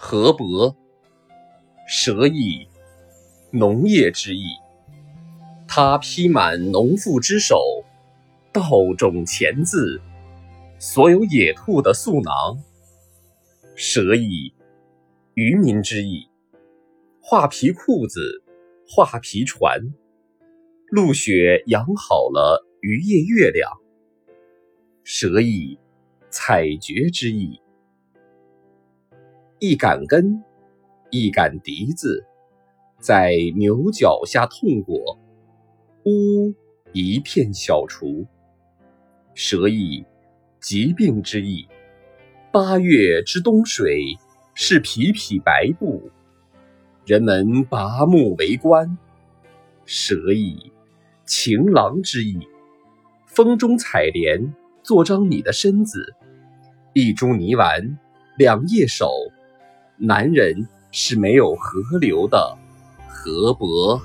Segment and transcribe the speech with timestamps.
[0.00, 0.76] 河伯，
[1.88, 2.68] 蛇意，
[3.50, 4.44] 农业之意。
[5.66, 7.84] 他披满农妇之手，
[8.52, 8.62] 稻
[8.96, 10.00] 种钱字，
[10.78, 12.62] 所有野兔的嗉囊。
[13.74, 14.54] 蛇意，
[15.34, 16.28] 渔民之意。
[17.20, 18.44] 画皮裤子，
[18.88, 19.80] 画皮船，
[20.90, 23.68] 陆雪养好了渔业月亮。
[25.02, 25.76] 蛇意，
[26.30, 27.60] 采撅之意。
[29.60, 30.40] 一杆根，
[31.10, 32.24] 一杆笛子，
[33.00, 35.18] 在牛角下痛过。
[36.04, 36.54] 呜，
[36.92, 38.24] 一片小厨。
[39.34, 40.04] 蛇意，
[40.60, 41.66] 疾病之意。
[42.52, 44.16] 八月之冬水，
[44.54, 46.08] 是匹匹白布。
[47.04, 48.96] 人们拔木为官。
[49.86, 50.70] 蛇意，
[51.24, 52.38] 情郎之意。
[53.26, 54.54] 风中采莲，
[54.84, 56.14] 做张你的身子。
[56.92, 57.98] 一株泥丸，
[58.36, 59.10] 两叶手。
[60.00, 62.56] 男人是没有河流的
[63.08, 64.00] 河伯。